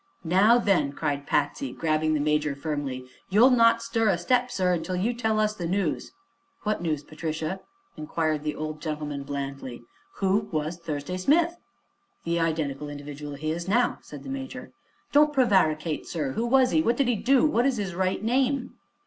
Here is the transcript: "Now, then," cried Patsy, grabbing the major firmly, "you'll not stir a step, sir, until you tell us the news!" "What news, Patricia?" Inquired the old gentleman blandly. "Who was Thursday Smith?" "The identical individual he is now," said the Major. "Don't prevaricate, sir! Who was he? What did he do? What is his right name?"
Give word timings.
"Now, 0.23 0.57
then," 0.57 0.93
cried 0.93 1.27
Patsy, 1.27 1.71
grabbing 1.71 2.15
the 2.15 2.19
major 2.19 2.55
firmly, 2.55 3.05
"you'll 3.29 3.51
not 3.51 3.83
stir 3.83 4.09
a 4.09 4.17
step, 4.17 4.49
sir, 4.49 4.73
until 4.73 4.95
you 4.95 5.13
tell 5.13 5.39
us 5.39 5.53
the 5.53 5.67
news!" 5.67 6.11
"What 6.63 6.81
news, 6.81 7.03
Patricia?" 7.03 7.59
Inquired 7.95 8.41
the 8.43 8.55
old 8.55 8.81
gentleman 8.81 9.21
blandly. 9.21 9.83
"Who 10.15 10.49
was 10.51 10.77
Thursday 10.77 11.17
Smith?" 11.17 11.55
"The 12.23 12.39
identical 12.39 12.89
individual 12.89 13.35
he 13.35 13.51
is 13.51 13.67
now," 13.67 13.99
said 14.01 14.23
the 14.23 14.29
Major. 14.29 14.71
"Don't 15.11 15.31
prevaricate, 15.33 16.07
sir! 16.07 16.31
Who 16.31 16.47
was 16.47 16.71
he? 16.71 16.81
What 16.81 16.97
did 16.97 17.07
he 17.07 17.15
do? 17.15 17.45
What 17.45 17.67
is 17.67 17.77
his 17.77 17.93
right 17.93 18.23
name?" 18.23 18.73